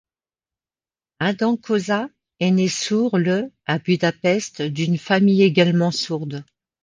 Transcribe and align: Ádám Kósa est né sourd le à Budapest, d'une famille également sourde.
Ádám 1.19 1.55
Kósa 1.65 2.09
est 2.39 2.49
né 2.49 2.67
sourd 2.67 3.19
le 3.19 3.51
à 3.67 3.77
Budapest, 3.77 4.63
d'une 4.63 4.97
famille 4.97 5.43
également 5.43 5.91
sourde. 5.91 6.43